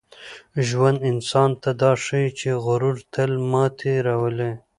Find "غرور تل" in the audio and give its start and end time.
2.65-3.31